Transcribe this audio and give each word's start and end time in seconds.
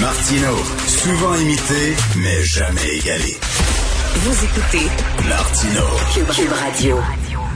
Martino, 0.00 0.54
souvent 0.86 1.34
imité, 1.34 1.96
mais 2.16 2.42
jamais 2.44 2.98
égalé. 3.00 3.36
Vous 4.14 4.44
écoutez 4.44 4.86
Martino. 5.28 5.82
Cube, 6.14 6.52
Radio. 6.52 6.98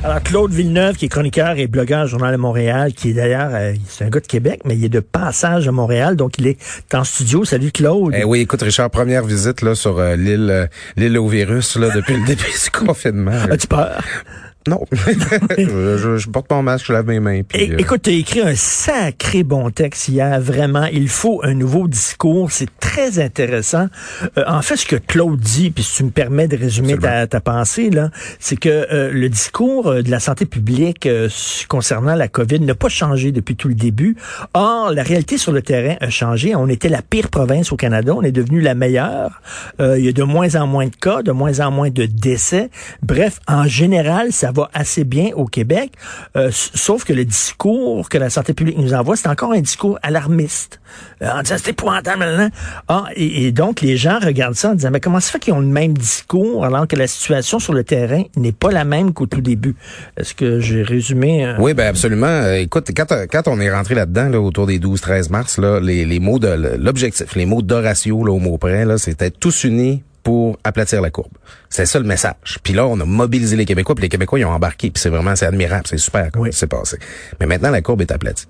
Alors, 0.03 0.21
Claude 0.23 0.53
Villeneuve, 0.53 0.97
qui 0.97 1.05
est 1.05 1.09
chroniqueur 1.09 1.57
et 1.59 1.69
blogueur 1.69 2.05
au 2.05 2.07
Journal 2.09 2.33
de 2.33 2.37
Montréal, 2.37 2.95
qui 2.95 3.11
est 3.11 3.13
d'ailleurs, 3.13 3.51
euh, 3.53 3.75
c'est 3.89 4.05
un 4.05 4.09
gars 4.11 4.19
de 4.19 4.27
Québec, 4.27 4.63
mais 4.65 4.77
il 4.77 4.85
est 4.85 4.89
de 4.89 5.01
passage 5.01 5.69
à 5.69 5.73
Montréal, 5.73 6.17
donc 6.17 6.39
il 6.39 6.49
est 6.49 6.59
en 6.95 7.05
studio. 7.05 7.45
Salut 7.45 7.71
Claude. 7.71 8.13
Eh 8.17 8.25
oui, 8.25 8.41
écoute 8.41 8.63
Richard, 8.63 8.91
première 8.91 9.25
visite 9.25 9.63
là 9.63 9.77
sur 9.77 9.99
euh, 9.99 10.17
l'île 10.17 10.51
euh, 10.51 10.67
l'île 10.97 11.17
au 11.19 11.29
virus 11.29 11.77
là 11.77 11.91
depuis 11.95 12.17
le 12.17 12.25
début 12.27 12.43
du 12.43 12.71
confinement. 12.71 13.39
As-tu 13.51 13.69
peur? 13.69 14.01
Non, 14.69 14.85
je, 14.93 16.17
je, 16.19 16.29
porte 16.29 16.51
mon 16.51 16.63
masque, 16.63 16.87
je 16.87 16.93
lave 16.93 17.07
mes 17.07 17.21
mains. 17.21 17.43
Puis, 17.43 17.63
É- 17.63 17.77
Écoute, 17.81 18.03
tu 18.03 18.11
as 18.11 18.15
écrit 18.15 18.41
un 18.43 18.55
sacré 18.55 19.43
bon 19.43 19.71
texte 19.71 20.09
hier, 20.09 20.41
vraiment. 20.41 20.85
Il 20.93 21.09
faut 21.09 21.41
un 21.43 21.55
nouveau 21.55 21.89
discours. 21.89 22.51
C'est 22.53 22.69
très 22.79 23.19
intéressant. 23.19 23.87
Euh, 24.37 24.45
en 24.47 24.61
fait, 24.63 24.77
ce 24.77 24.87
que 24.87 24.97
Claude 24.97 25.41
dit, 25.41 25.71
puis 25.71 25.83
si 25.85 25.97
tu 25.97 26.05
me 26.05 26.11
permets 26.11 26.49
de 26.49 26.57
résumer 26.57 26.99
ta, 26.99 27.27
ta 27.27 27.41
pensée, 27.41 27.91
là, 27.91 28.11
c'est 28.39 28.57
que 28.57 28.69
euh, 28.69 29.11
le 29.13 29.29
discours 29.29 29.87
euh, 29.87 30.03
de 30.03 30.11
la 30.11 30.21
santé 30.21 30.45
publique 30.45 31.07
euh, 31.07 31.29
concernant 31.69 32.15
la 32.15 32.29
COVID 32.29 32.61
n'a 32.61 32.75
pas 32.75 32.89
changé 32.89 33.33
depuis 33.33 33.57
tout 33.57 33.69
le 33.69 33.75
début. 33.75 34.17
Or, 34.55 34.93
la 34.93 35.03
réalité 35.03 35.39
sur 35.39 35.53
le 35.53 35.63
terrain 35.63 35.97
a 36.01 36.11
changé. 36.11 36.55
On 36.55 36.69
était 36.69 36.89
la 36.89 37.03
pire 37.03 37.29
province 37.29 37.73
au 37.73 37.77
Canada. 37.77 38.13
On 38.15 38.23
est 38.23 38.33
devenu 38.33 38.61
la 38.61 38.75
meilleure. 38.75 39.41
Euh, 39.81 39.99
il 39.99 40.05
y 40.05 40.09
a 40.09 40.13
de 40.13 40.23
moins 40.23 40.55
en 40.57 40.67
moins 40.67 40.87
de 40.87 40.97
cas, 40.97 41.23
de 41.23 41.33
moins 41.33 41.61
en 41.61 41.71
moins 41.71 41.91
de 41.91 42.05
décès. 42.07 42.71
Bref, 43.03 43.41
en 43.47 43.65
général, 43.65 44.33
ça 44.33 44.51
va 44.53 44.58
assez 44.73 45.05
bien 45.05 45.31
au 45.35 45.45
Québec. 45.47 45.93
Euh, 46.37 46.51
sauf 46.53 47.05
que 47.05 47.13
le 47.13 47.25
discours 47.25 48.09
que 48.09 48.19
la 48.19 48.31
santé 48.31 48.55
publique 48.55 48.79
nous 48.79 48.95
envoie, 48.95 49.17
c'est 49.17 49.29
encore 49.29 49.53
un 49.53 49.61
discours 49.61 49.99
alarmiste. 50.03 50.81
Euh, 51.23 51.29
en 51.31 51.43
disant, 51.43 51.57
c'est 51.63 51.71
épouvantable. 51.71 52.51
Ah, 52.89 53.05
et, 53.15 53.53
donc, 53.53 53.81
les 53.81 53.97
gens 53.97 54.19
regardent 54.19 54.55
ça 54.55 54.71
en 54.71 54.75
disant, 54.75 54.91
mais 54.91 55.01
comment 55.01 55.21
ça 55.21 55.33
fait 55.33 55.39
qu'ils 55.39 55.53
ont 55.53 55.61
le 55.61 55.67
même 55.67 55.97
discours 55.97 56.65
alors 56.65 56.87
que 56.87 56.97
la 56.97 57.07
situation 57.07 57.59
sur 57.59 57.73
le 57.73 57.85
terrain 57.85 58.23
n'est 58.37 58.53
pas 58.53 58.71
la 58.71 58.85
même 58.85 59.13
qu'au 59.13 59.27
tout 59.27 59.41
début? 59.41 59.75
Est-ce 60.17 60.35
que 60.35 60.61
j'ai 60.61 60.83
résumé? 60.83 61.45
euh, 61.47 61.55
Oui, 61.59 61.75
ben 61.75 61.89
absolument. 61.89 62.27
Euh, 62.27 62.55
écoute, 62.55 62.91
quand, 62.97 63.07
quand 63.31 63.49
on 63.49 63.61
est 63.61 63.71
rentré 63.71 63.95
là-dedans, 63.95 64.29
là, 64.29 64.41
autour 64.41 64.67
des 64.67 64.79
12-13 64.79 65.31
mars, 65.31 65.59
là, 65.59 65.81
les, 65.81 66.05
les 66.05 66.21
mots 66.21 66.39
de 66.39 66.77
l'objectif, 66.79 67.35
les 67.35 67.47
mots 67.47 67.63
d'Horatio 67.63 68.19
au 68.19 68.39
mot 68.39 68.59
près, 68.59 68.85
là, 68.85 68.99
c'était 68.99 69.31
tous 69.31 69.65
unis 69.65 70.03
pour 70.29 70.59
aplatir 70.63 71.01
la 71.01 71.09
courbe. 71.09 71.33
C'est 71.71 71.87
ça 71.87 71.99
le 71.99 72.05
message. 72.05 72.59
Puis 72.63 72.75
là, 72.75 72.87
on 72.87 73.01
a 73.01 73.07
mobilisé 73.07 73.57
les 73.57 73.65
Québécois, 73.65 73.95
puis 73.95 74.03
les 74.03 74.11
Québécois 74.11 74.39
ils 74.39 74.45
ont 74.45 74.51
embarqué, 74.51 74.91
puis 74.91 75.01
c'est 75.01 75.09
vraiment 75.09 75.35
c'est 75.35 75.47
admirable, 75.47 75.85
c'est 75.87 75.97
super 75.97 76.31
comment 76.31 76.45
Oui. 76.45 76.53
s'est 76.53 76.67
passé. 76.67 76.99
Mais 77.41 77.47
maintenant, 77.47 77.71
la 77.71 77.81
courbe 77.81 78.03
est 78.03 78.13
aplatie. 78.13 78.45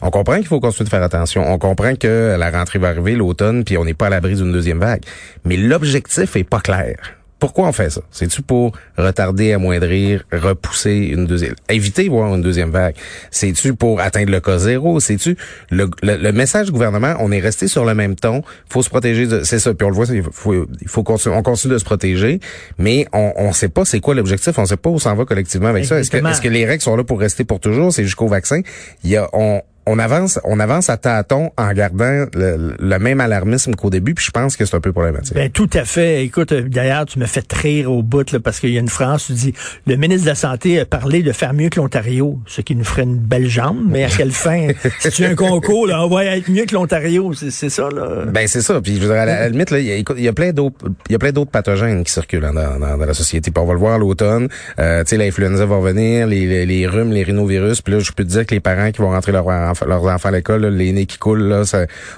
On 0.00 0.10
comprend 0.10 0.36
qu'il 0.36 0.46
faut 0.46 0.60
continuer 0.60 0.84
de 0.84 0.90
faire 0.90 1.02
attention. 1.02 1.42
On 1.52 1.58
comprend 1.58 1.96
que 1.96 2.36
la 2.38 2.50
rentrée 2.52 2.78
va 2.78 2.90
arriver 2.90 3.16
l'automne, 3.16 3.64
puis 3.64 3.76
on 3.76 3.84
n'est 3.84 3.94
pas 3.94 4.06
à 4.06 4.10
l'abri 4.10 4.36
d'une 4.36 4.52
deuxième 4.52 4.78
vague. 4.78 5.02
Mais 5.44 5.56
l'objectif 5.56 6.36
est 6.36 6.44
pas 6.44 6.60
clair. 6.60 6.94
Pourquoi 7.38 7.68
on 7.68 7.72
fait 7.72 7.90
ça? 7.90 8.00
C'est-tu 8.10 8.42
pour 8.42 8.72
retarder, 8.96 9.52
amoindrir, 9.52 10.24
repousser 10.32 11.10
une 11.12 11.26
deuxième, 11.26 11.54
éviter 11.68 12.08
voir 12.08 12.34
une 12.34 12.42
deuxième 12.42 12.70
vague? 12.70 12.96
C'est-tu 13.30 13.74
pour 13.74 14.00
atteindre 14.00 14.32
le 14.32 14.40
cas 14.40 14.58
zéro? 14.58 14.98
C'est-tu 14.98 15.36
le, 15.70 15.88
le, 16.02 16.16
le 16.16 16.32
message 16.32 16.66
du 16.66 16.72
gouvernement? 16.72 17.14
On 17.20 17.30
est 17.30 17.38
resté 17.38 17.68
sur 17.68 17.84
le 17.84 17.94
même 17.94 18.16
ton. 18.16 18.42
Faut 18.68 18.82
se 18.82 18.90
protéger 18.90 19.26
de, 19.26 19.44
c'est 19.44 19.60
ça. 19.60 19.72
Puis 19.72 19.86
on 19.86 19.90
le 19.90 19.94
voit, 19.94 20.06
il 20.12 20.24
faut, 20.32 20.66
il 20.80 20.88
faut 20.88 21.04
continuer, 21.04 21.36
on 21.36 21.42
continue 21.42 21.74
de 21.74 21.78
se 21.78 21.84
protéger, 21.84 22.40
mais 22.76 23.06
on, 23.12 23.32
on 23.36 23.52
sait 23.52 23.68
pas 23.68 23.84
c'est 23.84 24.00
quoi 24.00 24.14
l'objectif. 24.16 24.58
On 24.58 24.66
sait 24.66 24.76
pas 24.76 24.90
où 24.90 24.98
s'en 24.98 25.14
va 25.14 25.24
collectivement 25.24 25.68
avec 25.68 25.84
ça. 25.84 26.00
Est-ce 26.00 26.10
que, 26.10 26.16
est-ce 26.16 26.40
que 26.40 26.48
les 26.48 26.64
règles 26.64 26.82
sont 26.82 26.96
là 26.96 27.04
pour 27.04 27.20
rester 27.20 27.44
pour 27.44 27.60
toujours? 27.60 27.92
C'est 27.92 28.04
jusqu'au 28.04 28.26
vaccin. 28.26 28.62
Il 29.04 29.10
y 29.10 29.16
a, 29.16 29.28
on, 29.32 29.62
on 29.88 29.98
avance, 29.98 30.38
on 30.44 30.60
avance 30.60 30.90
à 30.90 30.96
tâtons 30.96 31.50
en 31.56 31.72
gardant 31.72 32.26
le, 32.34 32.76
le 32.78 32.98
même 32.98 33.20
alarmisme 33.20 33.74
qu'au 33.74 33.90
début, 33.90 34.14
puis 34.14 34.24
je 34.24 34.30
pense 34.30 34.56
que 34.56 34.64
c'est 34.64 34.76
un 34.76 34.80
peu 34.80 34.92
problématique. 34.92 35.34
Ben 35.34 35.50
tout 35.50 35.70
à 35.72 35.84
fait. 35.84 36.24
Écoute, 36.24 36.52
euh, 36.52 36.62
d'ailleurs, 36.62 37.06
tu 37.06 37.18
me 37.18 37.26
fais 37.26 37.42
rire 37.50 37.90
au 37.90 38.02
bout 38.02 38.30
là, 38.30 38.40
parce 38.40 38.60
qu'il 38.60 38.70
y 38.70 38.76
a 38.76 38.80
une 38.80 38.88
phrase, 38.88 39.24
tu 39.26 39.32
dis 39.32 39.54
le 39.86 39.96
ministre 39.96 40.24
de 40.24 40.30
la 40.30 40.34
Santé 40.34 40.80
a 40.80 40.84
parlé 40.84 41.22
de 41.22 41.32
faire 41.32 41.54
mieux 41.54 41.70
que 41.70 41.80
l'Ontario, 41.80 42.38
ce 42.46 42.60
qui 42.60 42.76
nous 42.76 42.84
ferait 42.84 43.04
une 43.04 43.16
belle 43.16 43.48
jambe, 43.48 43.78
mais 43.88 44.04
à 44.04 44.08
quelle 44.08 44.32
fin? 44.32 44.68
si 45.00 45.10
tu 45.10 45.24
as 45.24 45.30
un 45.30 45.34
concours, 45.34 45.86
là, 45.86 46.04
on 46.04 46.08
va 46.08 46.24
être 46.24 46.50
mieux 46.50 46.66
que 46.66 46.74
l'Ontario, 46.74 47.32
c'est 47.32 47.70
ça, 47.70 47.88
là. 47.90 48.26
Ben 48.26 48.46
c'est 48.46 48.62
ça. 48.62 48.80
Puis 48.80 48.96
je 48.96 49.00
veux 49.00 49.06
dire, 49.06 49.16
à 49.16 49.24
la, 49.24 49.36
à 49.36 49.40
la 49.40 49.48
limite, 49.48 49.70
là, 49.70 49.78
il 49.78 49.86
y 49.86 49.92
a, 49.92 49.96
y 49.96 50.32
plein 50.32 50.52
d'autres, 50.52 50.76
il 51.08 51.12
y 51.12 51.14
a 51.14 51.18
plein 51.18 51.32
d'autres 51.32 51.50
pathogènes 51.50 52.04
qui 52.04 52.12
circulent 52.12 52.44
hein, 52.44 52.52
dans, 52.52 52.78
dans, 52.78 52.98
dans 52.98 53.06
la 53.06 53.14
société. 53.14 53.50
Puis 53.50 53.62
on 53.62 53.66
va 53.66 53.72
le 53.72 53.78
voir 53.78 53.94
à 53.94 53.98
l'automne. 53.98 54.48
Euh, 54.78 55.02
tu 55.04 55.10
sais, 55.10 55.16
l'influenza 55.16 55.64
va 55.64 55.76
revenir, 55.76 56.26
les, 56.26 56.46
les, 56.46 56.66
les 56.66 56.86
rhumes, 56.86 57.12
les 57.12 57.22
rhinovirus. 57.22 57.80
Puis 57.80 57.94
là, 57.94 58.00
je 58.00 58.12
peux 58.12 58.24
te 58.24 58.28
dire 58.28 58.46
que 58.46 58.54
les 58.54 58.60
parents 58.60 58.90
qui 58.90 59.00
vont 59.00 59.10
rentrer 59.10 59.32
leurs 59.32 59.44
leurs 59.86 60.04
enfants 60.04 60.28
à 60.28 60.32
l'école, 60.32 60.66
les 60.66 60.92
nez 60.92 61.06
qui 61.06 61.18
coulent, 61.18 61.62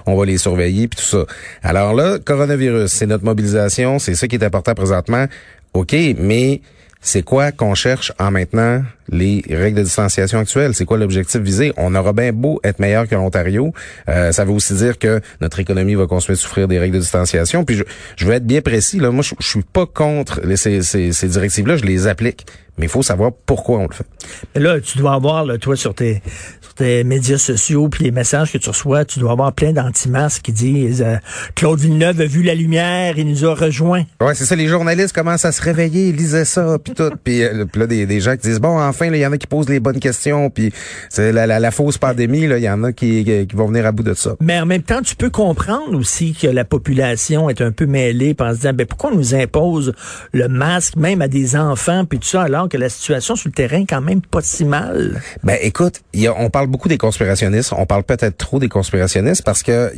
on 0.07 0.17
va 0.17 0.25
les 0.25 0.39
surveiller 0.39 0.89
puis 0.89 0.99
tout 0.99 1.07
ça. 1.07 1.25
Alors 1.63 1.95
là, 1.95 2.19
coronavirus, 2.19 2.91
c'est 2.91 3.07
notre 3.07 3.25
mobilisation, 3.25 3.99
c'est 3.99 4.15
ça 4.15 4.29
qui 4.29 4.37
est 4.37 4.45
important 4.45 4.75
présentement. 4.75 5.27
Ok, 5.73 5.95
mais 6.19 6.61
c'est 7.03 7.23
quoi 7.23 7.51
qu'on 7.51 7.75
cherche 7.75 8.13
en 8.19 8.31
maintenant 8.31 8.83
les 9.09 9.43
règles 9.49 9.79
de 9.79 9.85
distanciation 9.85 10.39
actuelles? 10.39 10.75
C'est 10.75 10.85
quoi 10.85 10.99
l'objectif 10.99 11.41
visé? 11.41 11.73
On 11.79 11.95
aura 11.95 12.13
bien 12.13 12.33
beau 12.33 12.61
être 12.63 12.79
meilleur 12.79 13.09
que 13.09 13.15
l'Ontario. 13.15 13.73
Euh, 14.09 14.33
ça 14.33 14.45
veut 14.45 14.53
aussi 14.53 14.75
dire 14.75 14.99
que 14.99 15.21
notre 15.41 15.61
économie 15.61 15.95
va 15.95 16.07
continuer 16.07 16.37
de 16.37 16.41
souffrir 16.41 16.69
des 16.69 16.79
règles 16.79 16.97
de 16.97 17.01
distanciation. 17.01 17.65
Puis 17.65 17.77
je, 17.77 17.85
je 18.17 18.27
veux 18.27 18.35
être 18.35 18.47
bien 18.47 18.61
précis. 18.61 18.99
Là, 18.99 19.11
moi, 19.11 19.23
je, 19.23 19.35
je 19.41 19.47
suis 19.47 19.63
pas 19.63 19.87
contre 19.87 20.41
ces, 20.57 20.83
ces, 20.83 21.13
ces 21.13 21.29
directives-là. 21.29 21.79
Je 21.79 21.85
les 21.85 22.07
applique. 22.07 22.47
Mais 22.79 22.87
il 22.87 22.89
faut 22.89 23.03
savoir 23.03 23.33
pourquoi 23.47 23.79
on 23.79 23.87
le 23.87 23.95
fait. 23.95 24.07
Mais 24.55 24.61
là, 24.61 24.81
tu 24.81 24.99
dois 24.99 25.15
avoir, 25.15 25.45
là, 25.45 25.59
toi, 25.59 25.77
sur 25.77 25.95
tes, 25.95 26.23
sur 26.61 26.75
tes 26.75 27.05
médias 27.05 27.39
sociaux, 27.39 27.89
puis 27.89 28.05
les 28.05 28.11
messages 28.11 28.53
que 28.53 28.59
tu 28.59 28.69
reçois, 28.69 29.05
tu 29.05 29.19
dois 29.19 29.33
avoir 29.33 29.53
plein 29.53 29.73
d'anti-masques 29.73 30.43
qui 30.43 30.53
disent 30.53 31.03
euh, 31.03 31.17
Claude 31.55 31.81
Villeneuve 31.81 32.21
a 32.21 32.27
vu 32.27 32.43
la 32.43 32.55
lumière, 32.55 33.19
il 33.19 33.27
nous 33.27 33.45
a 33.45 33.55
rejoints. 33.55 34.05
Ouais, 34.21 34.35
c'est 34.35 34.45
ça. 34.45 34.57
Les 34.57 34.69
journalistes 34.69 35.15
commencent 35.15 35.45
à 35.45 35.53
se 35.53 35.63
réveiller, 35.63 36.09
ils 36.09 36.17
lisaient 36.17 36.45
ça, 36.45 36.79
puis 36.83 36.95
tout. 36.95 37.11
Puis 37.23 37.43
euh, 37.43 37.65
là, 37.75 37.87
des, 37.87 38.07
des 38.07 38.21
gens 38.21 38.33
qui 38.37 38.49
disent 38.49 38.61
bon, 38.61 38.81
enfin, 38.81 39.07
il 39.07 39.17
y 39.17 39.27
en 39.27 39.33
a 39.33 39.39
qui 39.39 39.47
posent 39.47 39.69
les 39.69 39.81
bonnes 39.81 40.01
questions. 40.01 40.51
Puis 40.51 40.73
c'est 41.09 41.33
la, 41.33 41.47
la, 41.47 41.61
la 41.61 41.71
fausse 41.71 41.99
pandémie. 41.99 42.43
Il 42.43 42.59
y 42.59 42.71
en 42.71 42.83
a 42.85 42.93
qui, 42.93 43.25
qui, 43.25 43.47
qui 43.47 43.57
vont 43.57 43.67
venir 43.67 43.87
à 43.87 43.93
bout 43.93 44.03
de 44.03 44.15
ça. 44.15 44.37
Mais 44.41 44.59
en 44.61 44.67
même 44.67 44.83
temps, 44.83 45.03
tu 45.03 45.17
peux 45.17 45.31
comprendre 45.31 45.99
aussi 45.99 46.35
que 46.35 46.47
la 46.47 46.65
population 46.65 47.51
est 47.51 47.61
un 47.61 47.73
peu 47.73 47.87
mêlée 47.87 48.35
en 48.39 48.53
se 48.53 48.57
disant, 48.57 48.73
ben, 48.73 48.87
pourquoi 48.87 49.11
on 49.13 49.17
nous 49.17 49.35
impose 49.35 49.93
le 50.33 50.49
masque 50.49 50.97
même 50.97 51.23
à 51.23 51.29
des 51.29 51.57
enfants, 51.57 52.05
puis 52.05 52.19
tout 52.19 52.29
ça, 52.29 52.43
alors 52.43 52.60
que 52.69 52.77
la 52.77 52.89
situation 52.89 53.37
sur 53.37 53.49
le 53.49 53.55
terrain 53.55 53.85
quand 53.89 54.01
même 54.01 54.21
pas 54.21 54.41
si 54.43 54.65
mal. 54.65 55.21
Ben 55.45 55.59
écoute, 55.61 56.03
on 56.37 56.51
parle 56.51 56.67
beaucoup 56.67 56.89
des 56.89 56.99
conspirationnistes, 56.99 57.73
on 57.77 57.87
parle 57.87 58.05
peut-être 58.05 58.37
trop 58.37 58.59
des 58.59 58.69
conspirationnistes 58.69 59.45
parce 59.45 59.63
que 59.63 59.93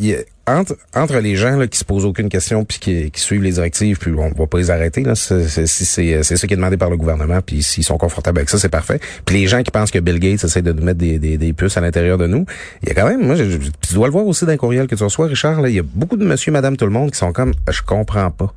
entre, 0.46 0.76
entre 0.94 1.18
les 1.18 1.36
gens 1.36 1.56
là, 1.56 1.68
qui 1.68 1.78
se 1.78 1.84
posent 1.84 2.04
aucune 2.04 2.28
question 2.28 2.64
puis 2.64 2.78
qui, 2.78 3.20
suivent 3.20 3.42
les 3.42 3.52
directives, 3.52 3.98
puis 3.98 4.12
on 4.12 4.30
va 4.30 4.46
pas 4.46 4.58
les 4.58 4.70
arrêter 4.70 5.02
là, 5.02 5.14
c'est 5.14 5.46
c'est 5.46 5.66
ça 5.66 6.46
qui 6.46 6.54
est 6.54 6.56
demandé 6.56 6.76
par 6.76 6.90
le 6.90 6.96
gouvernement, 6.96 7.40
puis 7.44 7.62
s'ils 7.62 7.84
sont 7.84 7.98
confortables 7.98 8.38
avec 8.38 8.50
ça, 8.50 8.58
c'est 8.58 8.68
parfait. 8.68 9.00
Puis 9.24 9.40
les 9.40 9.46
gens 9.46 9.62
qui 9.62 9.70
pensent 9.70 9.90
que 9.90 9.98
Bill 9.98 10.18
Gates 10.18 10.44
essaie 10.44 10.62
de 10.62 10.72
nous 10.72 10.82
mettre 10.82 10.98
des, 10.98 11.18
des, 11.18 11.38
des 11.38 11.52
puces 11.52 11.76
à 11.76 11.80
l'intérieur 11.80 12.18
de 12.18 12.26
nous, 12.26 12.44
il 12.82 12.88
y 12.88 12.92
a 12.92 12.94
quand 12.94 13.08
même, 13.08 13.24
moi, 13.24 13.36
je, 13.36 13.44
tu 13.56 13.94
dois 13.94 14.08
le 14.08 14.12
voir 14.12 14.26
aussi 14.26 14.44
dans 14.44 14.52
le 14.52 14.58
courriel 14.58 14.86
que 14.86 14.94
tu 14.94 15.04
reçois, 15.04 15.26
Richard, 15.26 15.66
il 15.68 15.74
y 15.74 15.78
a 15.78 15.82
beaucoup 15.82 16.16
de 16.16 16.24
monsieur, 16.24 16.52
madame, 16.52 16.76
tout 16.76 16.86
le 16.86 16.90
monde 16.90 17.10
qui 17.12 17.18
sont 17.18 17.32
comme, 17.32 17.52
je 17.70 17.82
comprends 17.82 18.30
pas. 18.30 18.52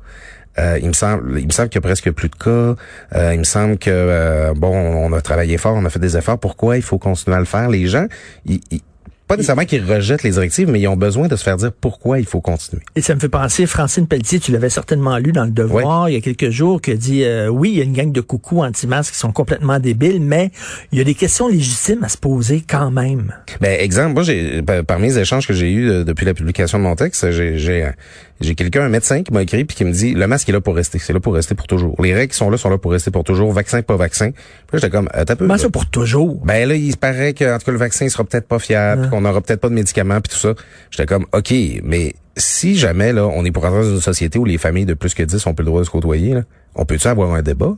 Euh, 0.58 0.78
il 0.80 0.88
me 0.88 0.92
semble, 0.92 1.38
il 1.38 1.46
me 1.46 1.52
semble 1.52 1.68
qu'il 1.68 1.76
y 1.76 1.84
a 1.84 1.88
presque 1.88 2.10
plus 2.12 2.28
de 2.28 2.36
cas. 2.36 2.74
Euh, 3.18 3.34
il 3.34 3.38
me 3.40 3.44
semble 3.44 3.78
que 3.78 3.90
euh, 3.90 4.54
bon, 4.56 4.74
on 4.74 5.12
a 5.12 5.20
travaillé 5.20 5.58
fort, 5.58 5.74
on 5.76 5.84
a 5.84 5.90
fait 5.90 5.98
des 5.98 6.16
efforts. 6.16 6.38
Pourquoi 6.38 6.76
il 6.76 6.82
faut 6.82 6.98
continuer 6.98 7.36
à 7.36 7.40
le 7.40 7.44
faire? 7.46 7.68
Les 7.68 7.86
gens, 7.86 8.06
ils, 8.46 8.60
ils- 8.70 8.80
pas 9.26 9.36
nécessairement 9.36 9.64
qu'ils 9.64 9.84
rejettent 9.84 10.22
les 10.22 10.30
directives, 10.30 10.68
mais 10.68 10.80
ils 10.80 10.88
ont 10.88 10.96
besoin 10.96 11.28
de 11.28 11.36
se 11.36 11.42
faire 11.42 11.56
dire 11.56 11.72
pourquoi 11.72 12.18
il 12.20 12.26
faut 12.26 12.40
continuer. 12.40 12.82
Et 12.94 13.00
ça 13.02 13.14
me 13.14 13.20
fait 13.20 13.28
penser, 13.28 13.66
Francine 13.66 14.06
Pelletier, 14.06 14.38
tu 14.38 14.52
l'avais 14.52 14.70
certainement 14.70 15.18
lu 15.18 15.32
dans 15.32 15.44
Le 15.44 15.50
Devoir 15.50 16.08
il 16.08 16.14
y 16.14 16.16
a 16.16 16.20
quelques 16.20 16.50
jours, 16.50 16.80
qui 16.80 16.92
a 16.92 16.94
dit, 16.94 17.24
euh, 17.24 17.48
oui, 17.48 17.70
il 17.72 17.78
y 17.78 17.80
a 17.80 17.84
une 17.84 17.92
gang 17.92 18.12
de 18.12 18.20
coucous 18.20 18.62
anti-masques 18.62 19.12
qui 19.14 19.18
sont 19.18 19.32
complètement 19.32 19.78
débiles, 19.78 20.20
mais 20.20 20.50
il 20.92 20.98
y 20.98 21.00
a 21.00 21.04
des 21.04 21.14
questions 21.14 21.48
légitimes 21.48 22.04
à 22.04 22.08
se 22.08 22.18
poser 22.18 22.62
quand 22.68 22.90
même. 22.90 23.34
Ben 23.60 23.78
exemple, 23.80 24.14
moi 24.14 24.22
j'ai 24.22 24.62
par- 24.62 24.84
parmi 24.84 25.08
les 25.08 25.18
échanges 25.18 25.46
que 25.46 25.54
j'ai 25.54 25.70
eus 25.72 25.90
euh, 25.90 26.04
depuis 26.04 26.24
la 26.26 26.34
publication 26.34 26.78
de 26.78 26.84
mon 26.84 26.94
texte, 26.96 27.30
j'ai 27.32 27.58
j'ai 27.58 27.84
euh, 27.84 27.90
j'ai 28.40 28.54
quelqu'un 28.54 28.82
un 28.82 28.88
médecin 28.90 29.22
qui 29.22 29.32
m'a 29.32 29.42
écrit 29.42 29.64
puis 29.64 29.76
qui 29.76 29.84
me 29.84 29.92
dit 29.92 30.12
le 30.12 30.26
masque 30.26 30.48
est 30.48 30.52
là 30.52 30.60
pour 30.60 30.76
rester, 30.76 30.98
c'est 30.98 31.12
là 31.14 31.20
pour 31.20 31.34
rester 31.34 31.54
pour 31.54 31.66
toujours. 31.66 31.96
Les 32.02 32.12
règles 32.14 32.32
qui 32.32 32.36
sont 32.38 32.50
là 32.50 32.58
sont 32.58 32.68
là 32.68 32.76
pour 32.78 32.92
rester 32.92 33.10
pour 33.10 33.24
toujours, 33.24 33.50
vaccin 33.52 33.80
pas 33.82 33.96
vaccin. 33.96 34.30
Puis 34.32 34.40
là, 34.74 34.78
j'étais 34.78 34.90
comme 34.90 35.08
euh, 35.16 35.24
t'as 35.24 35.36
peu. 35.36 35.46
Comment 35.46 35.56
ça 35.58 35.70
pour 35.70 35.86
toujours? 35.86 36.42
Ben 36.44 36.68
là, 36.68 36.74
il 36.74 36.92
se 36.92 36.96
paraît 36.96 37.32
que 37.32 37.54
en 37.54 37.58
tout 37.58 37.64
cas 37.66 37.72
le 37.72 37.78
vaccin 37.78 38.04
il 38.04 38.10
sera 38.10 38.24
peut-être 38.24 38.46
pas 38.46 38.58
fiable, 38.58 39.02
puis 39.02 39.10
qu'on 39.16 39.22
n'aura 39.22 39.40
peut-être 39.40 39.60
pas 39.60 39.68
de 39.68 39.74
médicaments 39.74 40.20
puis 40.20 40.32
tout 40.32 40.38
ça. 40.38 40.54
J'étais 40.90 41.06
comme, 41.06 41.26
OK, 41.32 41.52
mais 41.82 42.14
si 42.36 42.76
jamais, 42.76 43.12
là, 43.12 43.26
on 43.26 43.44
est 43.44 43.50
pour 43.50 43.64
entrer 43.64 43.80
dans 43.80 43.94
une 43.94 44.00
société 44.00 44.38
où 44.38 44.44
les 44.44 44.58
familles 44.58 44.84
de 44.84 44.94
plus 44.94 45.14
que 45.14 45.22
10 45.22 45.46
ont 45.46 45.54
plus 45.54 45.62
le 45.62 45.70
droit 45.70 45.80
de 45.80 45.86
se 45.86 45.90
côtoyer, 45.90 46.34
là, 46.34 46.42
on 46.74 46.84
peut-tu 46.84 47.08
avoir 47.08 47.32
un 47.32 47.42
débat? 47.42 47.76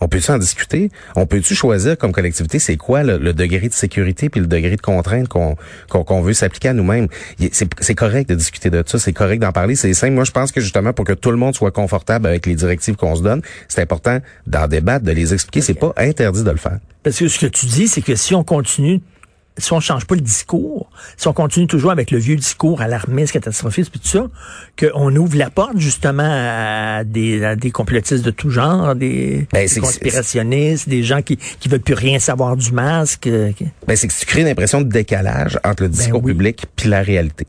On 0.00 0.06
peut-tu 0.06 0.30
en 0.30 0.38
discuter? 0.38 0.90
On 1.16 1.26
peut-tu 1.26 1.56
choisir 1.56 1.98
comme 1.98 2.12
collectivité 2.12 2.60
c'est 2.60 2.76
quoi 2.76 3.02
le, 3.02 3.32
degré 3.32 3.68
de 3.68 3.74
sécurité 3.74 4.28
puis 4.28 4.40
le 4.40 4.46
degré 4.46 4.76
de 4.76 4.80
contrainte 4.80 5.26
qu'on 5.26 5.56
qu'on 5.88 6.22
veut 6.22 6.34
s'appliquer 6.34 6.68
à 6.68 6.72
nous-mêmes? 6.72 7.08
C'est 7.50 7.94
correct 7.96 8.30
de 8.30 8.36
discuter 8.36 8.70
de 8.70 8.84
ça, 8.86 9.00
c'est 9.00 9.12
correct 9.12 9.40
d'en 9.40 9.50
parler, 9.50 9.74
c'est 9.74 9.92
simple. 9.94 10.14
Moi, 10.14 10.22
je 10.22 10.30
pense 10.30 10.52
que 10.52 10.60
justement 10.60 10.92
pour 10.92 11.04
que 11.04 11.14
tout 11.14 11.32
le 11.32 11.36
monde 11.36 11.56
soit 11.56 11.72
confortable 11.72 12.28
avec 12.28 12.46
les 12.46 12.54
directives 12.54 12.94
qu'on 12.94 13.16
se 13.16 13.22
donne, 13.22 13.42
c'est 13.66 13.82
important 13.82 14.20
d'en 14.46 14.68
débattre, 14.68 15.04
de 15.04 15.10
les 15.10 15.34
expliquer. 15.34 15.62
C'est 15.62 15.74
pas 15.74 15.92
interdit 15.96 16.44
de 16.44 16.50
le 16.50 16.58
faire. 16.58 16.78
Parce 17.02 17.18
que 17.18 17.26
ce 17.26 17.40
que 17.40 17.46
tu 17.46 17.66
dis, 17.66 17.88
c'est 17.88 18.02
que 18.02 18.14
si 18.14 18.36
on 18.36 18.44
continue 18.44 19.00
si 19.58 19.72
on 19.72 19.80
change 19.80 20.06
pas 20.06 20.14
le 20.14 20.20
discours, 20.20 20.90
si 21.16 21.28
on 21.28 21.32
continue 21.32 21.66
toujours 21.66 21.90
avec 21.90 22.10
le 22.10 22.18
vieux 22.18 22.36
discours 22.36 22.80
alarmiste, 22.80 23.32
catastrophiste, 23.32 23.90
puis 23.90 24.00
tout 24.00 24.08
ça, 24.08 24.26
qu'on 24.78 25.14
ouvre 25.14 25.36
la 25.36 25.50
porte 25.50 25.78
justement 25.78 26.28
à 26.28 27.04
des, 27.04 27.56
des 27.56 27.70
complotistes 27.70 28.24
de 28.24 28.30
tout 28.30 28.50
genre, 28.50 28.94
des, 28.94 29.46
ben, 29.52 29.68
conspirationnistes, 29.80 30.88
des 30.88 31.02
gens 31.02 31.22
qui 31.22 31.36
qui 31.36 31.68
veulent 31.68 31.80
plus 31.80 31.94
rien 31.94 32.18
savoir 32.18 32.56
du 32.56 32.72
masque. 32.72 33.26
Euh, 33.26 33.52
ben, 33.86 33.96
c'est 33.96 34.08
que 34.08 34.12
tu 34.12 34.26
crées 34.26 34.42
une 34.42 34.48
impression 34.48 34.80
de 34.80 34.88
décalage 34.88 35.58
entre 35.64 35.84
le 35.84 35.88
ben 35.88 35.96
discours 35.96 36.22
public 36.22 36.64
puis 36.76 36.88
la 36.88 37.02
réalité. 37.02 37.46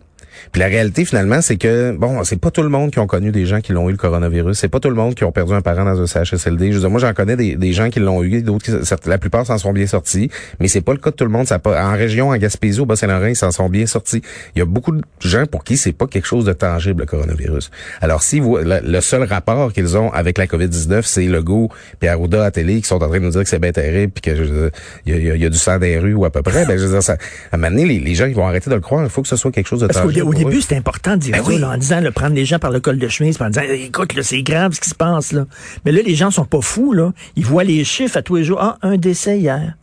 Puis 0.51 0.59
la 0.59 0.67
réalité 0.67 1.05
finalement, 1.05 1.41
c'est 1.41 1.57
que 1.57 1.95
bon, 1.97 2.23
c'est 2.23 2.39
pas 2.39 2.51
tout 2.51 2.63
le 2.63 2.69
monde 2.69 2.91
qui 2.91 2.99
ont 2.99 3.07
connu 3.07 3.31
des 3.31 3.45
gens 3.45 3.61
qui 3.61 3.73
l'ont 3.73 3.89
eu 3.89 3.93
le 3.93 3.97
coronavirus. 3.97 4.57
C'est 4.57 4.69
pas 4.69 4.79
tout 4.79 4.89
le 4.89 4.95
monde 4.95 5.15
qui 5.15 5.23
ont 5.23 5.31
perdu 5.31 5.53
un 5.53 5.61
parent 5.61 5.85
dans 5.85 5.99
un 5.99 6.07
CHSLD. 6.07 6.69
Je 6.69 6.75
veux 6.75 6.79
dire, 6.81 6.89
moi 6.89 6.99
j'en 6.99 7.13
connais 7.13 7.35
des, 7.35 7.55
des, 7.55 7.73
gens 7.73 7.89
qui 7.89 7.99
l'ont 7.99 8.23
eu, 8.23 8.41
d'autres 8.41 8.65
la 9.05 9.17
plupart 9.17 9.45
s'en 9.45 9.57
sont 9.57 9.73
bien 9.73 9.87
sortis, 9.87 10.29
mais 10.59 10.67
c'est 10.67 10.81
pas 10.81 10.93
le 10.93 10.99
cas 10.99 11.11
de 11.11 11.15
tout 11.15 11.23
le 11.23 11.29
monde. 11.29 11.47
Ça 11.47 11.59
pas, 11.59 11.83
en 11.83 11.93
région, 11.93 12.29
en 12.29 12.37
Gaspésie, 12.37 12.79
au 12.79 12.85
Bas-Saint-Laurent, 12.85 13.27
ils 13.27 13.35
s'en 13.35 13.51
sont 13.51 13.69
bien 13.69 13.85
sortis. 13.85 14.21
Il 14.55 14.59
y 14.59 14.61
a 14.61 14.65
beaucoup 14.65 14.91
de 14.91 15.01
gens 15.21 15.45
pour 15.45 15.63
qui 15.63 15.77
c'est 15.77 15.93
pas 15.93 16.07
quelque 16.07 16.25
chose 16.25 16.45
de 16.45 16.53
tangible 16.53 17.01
le 17.01 17.05
coronavirus. 17.05 17.71
Alors 18.01 18.21
si 18.21 18.39
vous, 18.39 18.57
le, 18.57 19.01
seul 19.01 19.23
rapport 19.23 19.73
qu'ils 19.73 19.97
ont 19.97 20.11
avec 20.11 20.37
la 20.37 20.45
COVID-19, 20.45 21.01
c'est 21.03 21.25
le 21.25 21.41
goût 21.41 21.69
puis 21.99 22.09
Arruda 22.09 22.45
à 22.45 22.51
télé 22.51 22.81
qui 22.81 22.87
sont 22.87 23.01
en 23.01 23.07
train 23.07 23.19
de 23.19 23.25
nous 23.25 23.31
dire 23.31 23.43
que 23.43 23.49
c'est 23.49 23.59
bien 23.59 23.71
terrible 23.71 24.11
puis 24.11 24.21
que 24.21 24.71
il 25.05 25.37
y, 25.37 25.45
a, 25.45 25.49
du 25.49 25.57
sang 25.57 25.79
des 25.79 25.97
rues 25.97 26.13
ou 26.13 26.25
à 26.25 26.29
peu 26.29 26.41
près. 26.41 26.65
Ben 26.65 26.77
je 26.77 26.85
veux 26.85 26.91
dire, 26.91 27.03
ça, 27.03 27.13
à 27.13 27.55
un 27.55 27.57
moment 27.57 27.71
donné, 27.71 27.85
les, 27.85 27.99
les 27.99 28.15
gens 28.15 28.25
ils 28.25 28.35
vont 28.35 28.47
arrêter 28.47 28.69
de 28.69 28.75
le 28.75 28.81
croire. 28.81 29.03
Il 29.03 29.09
faut 29.09 29.21
que 29.21 29.27
ce 29.27 29.35
soit 29.35 29.51
quelque 29.51 29.67
chose 29.67 29.81
de 29.81 29.87
tangible 29.87 30.23
au 30.29 30.33
début, 30.33 30.61
c'était 30.61 30.75
important 30.75 31.13
de 31.13 31.21
dire 31.21 31.43
ben 31.43 31.59
ça, 31.59 31.69
en 31.69 31.77
disant, 31.77 32.01
le 32.01 32.11
prendre 32.11 32.35
les 32.35 32.45
gens 32.45 32.59
par 32.59 32.71
le 32.71 32.79
col 32.79 32.97
de 32.97 33.07
chemise, 33.07 33.41
en 33.41 33.49
disant, 33.49 33.65
écoute, 33.69 34.15
là, 34.15 34.23
c'est 34.23 34.41
grave 34.43 34.73
ce 34.73 34.81
qui 34.81 34.89
se 34.89 34.95
passe, 34.95 35.31
là. 35.31 35.45
Mais 35.85 35.91
là, 35.91 36.01
les 36.05 36.15
gens 36.15 36.31
sont 36.31 36.45
pas 36.45 36.61
fous, 36.61 36.93
là. 36.93 37.11
Ils 37.35 37.45
voient 37.45 37.63
les 37.63 37.83
chiffres 37.83 38.17
à 38.17 38.21
tous 38.21 38.35
les 38.35 38.43
jours. 38.43 38.59
Ah, 38.61 38.77
un 38.81 38.97
décès 38.97 39.39
hier. 39.39 39.75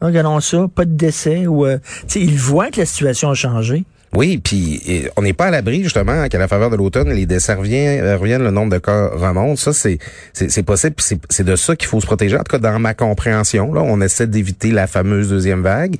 Ah, 0.00 0.06
regardons 0.06 0.40
ça, 0.40 0.66
pas 0.74 0.84
de 0.84 0.92
décès. 0.92 1.46
Ou, 1.46 1.66
euh, 1.66 1.78
ils 2.14 2.38
voient 2.38 2.70
que 2.70 2.80
la 2.80 2.86
situation 2.86 3.30
a 3.30 3.34
changé. 3.34 3.84
Oui, 4.14 4.38
puis 4.38 5.08
on 5.16 5.22
n'est 5.22 5.32
pas 5.32 5.46
à 5.46 5.50
l'abri 5.50 5.82
justement 5.82 6.26
qu'à 6.28 6.38
la 6.38 6.48
faveur 6.48 6.70
de 6.70 6.76
l'automne, 6.76 7.10
les 7.10 7.26
décès 7.26 7.54
reviennent, 7.54 8.16
reviennent, 8.16 8.44
le 8.44 8.50
nombre 8.50 8.72
de 8.72 8.78
cas 8.78 9.10
remonte. 9.12 9.58
Ça, 9.58 9.72
c'est 9.72 9.98
c'est 10.32 10.62
possible. 10.62 10.94
C'est 10.98 11.44
de 11.44 11.56
ça 11.56 11.76
qu'il 11.76 11.88
faut 11.88 12.00
se 12.00 12.06
protéger. 12.06 12.36
En 12.36 12.42
tout 12.42 12.52
cas, 12.52 12.58
dans 12.58 12.78
ma 12.78 12.94
compréhension, 12.94 13.74
là, 13.74 13.82
on 13.82 14.00
essaie 14.00 14.26
d'éviter 14.26 14.70
la 14.70 14.86
fameuse 14.86 15.28
deuxième 15.28 15.62
vague. 15.62 15.96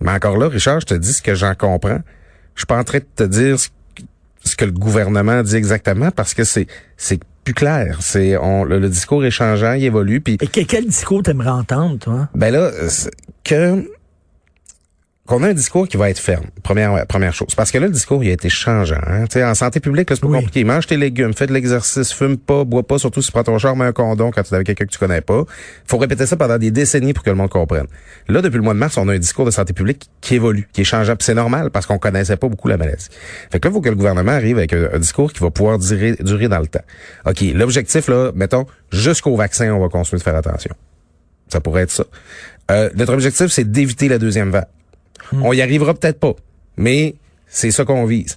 Mais 0.00 0.10
encore 0.10 0.38
là, 0.38 0.48
Richard, 0.48 0.80
je 0.80 0.86
te 0.86 0.94
dis 0.94 1.12
ce 1.12 1.22
que 1.22 1.34
j'en 1.34 1.54
comprends. 1.54 2.00
Je 2.54 2.60
suis 2.60 2.66
pas 2.66 2.78
en 2.78 2.84
train 2.84 2.98
de 2.98 3.04
te 3.16 3.24
dire 3.24 3.56
ce 4.44 4.56
que 4.56 4.64
le 4.64 4.72
gouvernement 4.72 5.42
dit 5.42 5.56
exactement 5.56 6.10
parce 6.10 6.34
que 6.34 6.44
c'est 6.44 6.66
c'est 6.96 7.20
plus 7.44 7.54
clair. 7.54 7.98
C'est 8.00 8.36
on 8.36 8.64
le, 8.64 8.88
discours 8.88 9.24
est 9.24 9.30
changeant, 9.30 9.72
il 9.72 9.84
évolue. 9.84 10.20
Puis 10.20 10.38
et 10.40 10.46
quel, 10.46 10.86
discours 10.86 11.22
t'aimerais 11.22 11.50
entendre, 11.50 11.98
toi? 11.98 12.28
Ben 12.34 12.52
là, 12.52 12.70
que 13.44 13.88
qu'on 15.26 15.42
a 15.44 15.48
un 15.48 15.54
discours 15.54 15.86
qui 15.86 15.96
va 15.96 16.10
être 16.10 16.18
ferme. 16.18 16.46
Première 16.64 17.06
première 17.06 17.32
chose. 17.32 17.54
Parce 17.56 17.70
que 17.70 17.78
là, 17.78 17.86
le 17.86 17.92
discours, 17.92 18.24
il 18.24 18.30
a 18.30 18.32
été 18.32 18.48
changeant. 18.48 19.00
Hein? 19.06 19.26
en 19.36 19.54
santé 19.54 19.78
publique, 19.78 20.08
c'est 20.10 20.20
pas 20.20 20.26
compliqué. 20.26 20.64
Mange 20.64 20.88
tes 20.88 20.96
légumes, 20.96 21.32
fais 21.32 21.46
de 21.46 21.52
l'exercice, 21.52 22.12
fume 22.12 22.36
pas, 22.36 22.64
bois 22.64 22.82
pas, 22.82 22.98
surtout 22.98 23.22
si 23.22 23.26
tu 23.26 23.32
prends 23.32 23.44
ton 23.44 23.56
charme 23.58 23.82
un 23.82 23.92
condom 23.92 24.32
quand 24.32 24.42
tu 24.42 24.50
es 24.50 24.54
avec 24.54 24.66
quelqu'un 24.66 24.84
que 24.84 24.90
tu 24.90 24.98
connais 24.98 25.20
pas. 25.20 25.44
faut 25.86 25.98
répéter 25.98 26.26
ça 26.26 26.36
pendant 26.36 26.58
des 26.58 26.72
décennies 26.72 27.12
pour 27.12 27.22
que 27.22 27.30
le 27.30 27.36
monde 27.36 27.50
comprenne. 27.50 27.86
Là, 28.28 28.42
depuis 28.42 28.56
le 28.56 28.62
mois 28.62 28.74
de 28.74 28.80
mars, 28.80 28.96
on 28.96 29.08
a 29.08 29.14
un 29.14 29.18
discours 29.18 29.44
de 29.44 29.52
santé 29.52 29.72
publique 29.72 30.10
qui 30.20 30.34
évolue, 30.34 30.68
qui 30.72 30.80
est 30.80 30.84
changeant. 30.84 31.14
c'est 31.20 31.34
normal 31.34 31.70
parce 31.70 31.86
qu'on 31.86 31.98
connaissait 31.98 32.36
pas 32.36 32.48
beaucoup 32.48 32.66
la 32.66 32.76
maladie. 32.76 33.06
Fait 33.50 33.60
que 33.60 33.68
là, 33.68 33.70
il 33.70 33.74
faut 33.74 33.80
que 33.80 33.90
le 33.90 33.96
gouvernement 33.96 34.32
arrive 34.32 34.58
avec 34.58 34.72
un, 34.72 34.98
discours 34.98 35.32
qui 35.32 35.40
va 35.40 35.50
pouvoir 35.50 35.78
durer, 35.78 36.16
durer 36.20 36.48
dans 36.48 36.60
le 36.60 36.66
temps. 36.66 36.82
OK, 37.26 37.42
l'objectif, 37.54 38.08
là, 38.08 38.32
mettons, 38.34 38.66
jusqu'au 38.90 39.36
vaccin, 39.36 39.72
on 39.72 39.78
va 39.78 39.88
continuer 39.88 40.18
de 40.18 40.24
faire 40.24 40.36
attention. 40.36 40.74
Ça 41.48 41.60
pourrait 41.60 41.82
être 41.82 41.90
ça. 41.90 42.04
Euh, 42.70 42.90
notre 42.96 43.12
objectif, 43.12 43.48
c'est 43.48 43.70
d'éviter 43.70 44.08
la 44.08 44.18
deuxième 44.18 44.50
vague. 44.50 44.66
On 45.42 45.52
y 45.52 45.62
arrivera 45.62 45.94
peut-être 45.94 46.20
pas, 46.20 46.34
mais 46.76 47.14
c'est 47.46 47.70
ça 47.70 47.84
qu'on 47.84 48.06
vise. 48.06 48.36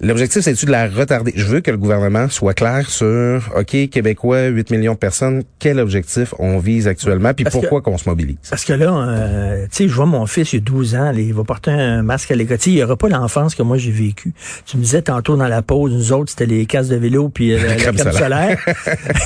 L'objectif, 0.00 0.42
c'est-tu 0.42 0.66
de 0.66 0.70
la 0.70 0.88
retarder? 0.88 1.32
Je 1.34 1.44
veux 1.44 1.60
que 1.60 1.70
le 1.70 1.76
gouvernement 1.76 2.28
soit 2.28 2.54
clair 2.54 2.88
sur, 2.88 3.50
OK, 3.56 3.90
Québécois, 3.90 4.46
8 4.46 4.70
millions 4.70 4.94
de 4.94 4.98
personnes, 4.98 5.42
quel 5.58 5.80
objectif 5.80 6.32
on 6.38 6.58
vise 6.58 6.86
actuellement, 6.86 7.34
puis 7.34 7.44
pourquoi 7.44 7.82
qu'on 7.82 7.98
se 7.98 8.08
mobilise? 8.08 8.36
Parce 8.48 8.64
que 8.64 8.72
là, 8.72 8.92
euh, 8.92 9.64
tu 9.64 9.68
sais, 9.72 9.88
je 9.88 9.94
vois 9.94 10.06
mon 10.06 10.26
fils, 10.26 10.52
il 10.52 10.58
a 10.58 10.60
12 10.60 10.94
ans, 10.94 11.12
il 11.12 11.34
va 11.34 11.42
porter 11.42 11.72
un 11.72 12.02
masque 12.02 12.30
à 12.30 12.36
l'école. 12.36 12.58
Il 12.66 12.74
n'y 12.74 12.82
aura 12.84 12.96
pas 12.96 13.08
l'enfance 13.08 13.54
que 13.54 13.62
moi 13.62 13.78
j'ai 13.78 13.90
vécu. 13.90 14.32
Tu 14.64 14.76
me 14.76 14.82
disais 14.82 15.02
tantôt 15.02 15.36
dans 15.36 15.48
la 15.48 15.60
pause, 15.60 15.92
nous 15.92 16.12
autres, 16.12 16.30
c'était 16.30 16.46
les 16.46 16.66
casques 16.66 16.90
de 16.90 16.96
vélo 16.96 17.28
puis 17.28 17.52
euh, 17.52 17.66
la, 17.66 17.74
crème 17.74 17.98
solaire. 17.98 18.58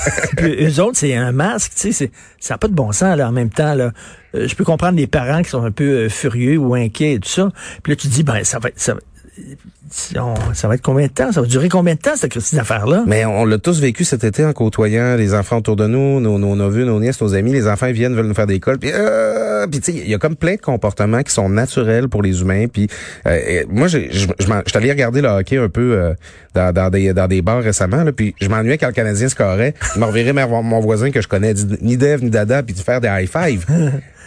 puis 0.36 0.66
eux 0.66 0.80
autres, 0.80 0.96
c'est 0.96 1.14
un 1.14 1.30
masque, 1.30 1.72
tu 1.76 1.92
sais, 1.92 2.10
ça 2.40 2.54
n'a 2.54 2.58
pas 2.58 2.68
de 2.68 2.74
bon 2.74 2.90
sens, 2.90 3.16
là, 3.16 3.28
en 3.28 3.32
même 3.32 3.50
temps, 3.50 3.74
là 3.74 3.92
euh, 4.34 4.48
je 4.48 4.54
peux 4.54 4.64
comprendre 4.64 4.96
les 4.96 5.06
parents 5.06 5.42
qui 5.42 5.50
sont 5.50 5.64
un 5.64 5.70
peu 5.70 6.08
furieux 6.08 6.58
ou 6.58 6.74
inquiets 6.74 7.14
et 7.14 7.18
tout 7.20 7.28
ça. 7.28 7.50
Puis 7.82 7.92
là, 7.92 7.96
tu 7.96 8.08
dis, 8.08 8.22
ben, 8.22 8.44
ça 8.44 8.58
va, 8.58 8.70
ça, 8.76 8.94
ça 9.90 10.68
va 10.68 10.74
être 10.74 10.82
combien 10.82 11.06
de 11.06 11.12
temps? 11.12 11.32
Ça 11.32 11.40
va 11.40 11.46
durer 11.46 11.68
combien 11.68 11.94
de 11.94 12.00
temps, 12.00 12.16
cette, 12.16 12.36
affaire-là? 12.58 13.04
Mais 13.06 13.24
on 13.24 13.44
l'a 13.44 13.58
tous 13.58 13.80
vécu 13.80 14.04
cet 14.04 14.24
été 14.24 14.44
en 14.44 14.52
côtoyant 14.52 15.16
les 15.16 15.34
enfants 15.34 15.58
autour 15.58 15.76
de 15.76 15.86
nous, 15.86 16.20
nos, 16.20 16.38
nos 16.38 16.56
neveux, 16.56 16.84
nos 16.84 17.00
nièces, 17.00 17.20
nos 17.20 17.34
amis. 17.34 17.52
Les 17.52 17.68
enfants 17.68 17.90
viennent, 17.92 18.14
veulent 18.14 18.26
nous 18.26 18.34
faire 18.34 18.46
des 18.46 18.60
cols. 18.60 18.78
Puis, 18.78 18.90
euh, 18.92 19.66
puis 19.66 19.80
tu 19.80 19.92
sais, 19.92 19.98
il 19.98 20.10
y 20.10 20.14
a 20.14 20.18
comme 20.18 20.36
plein 20.36 20.54
de 20.54 20.60
comportements 20.60 21.22
qui 21.22 21.32
sont 21.32 21.48
naturels 21.48 22.08
pour 22.08 22.22
les 22.22 22.40
humains. 22.40 22.66
Puis, 22.66 22.88
euh, 23.26 23.64
moi, 23.68 23.88
je, 23.88 23.98
je, 24.10 24.76
allé 24.76 24.90
regarder 24.90 25.20
le 25.20 25.28
hockey 25.28 25.58
un 25.58 25.68
peu 25.68 25.92
euh, 25.92 26.14
dans, 26.54 26.72
dans, 26.72 26.90
des, 26.90 27.12
dans 27.12 27.28
des 27.28 27.42
bars 27.42 27.62
récemment. 27.62 28.04
Là, 28.04 28.12
puis, 28.12 28.34
je 28.40 28.48
m'ennuyais 28.48 28.78
quand 28.78 28.88
le 28.88 28.92
Canadien 28.92 29.28
scorait. 29.28 29.74
Je 29.94 30.00
me 30.00 30.62
mon 30.62 30.80
voisin 30.80 31.10
que 31.10 31.20
je 31.20 31.28
connais, 31.28 31.54
ni 31.80 31.96
Dev 31.96 32.22
ni 32.22 32.30
Dada, 32.30 32.62
puis 32.62 32.74
de 32.74 32.80
faire 32.80 33.00
des 33.00 33.08
high-five. 33.08 33.64